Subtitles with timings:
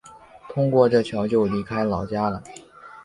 [0.49, 2.41] 通过这桥就离开老家了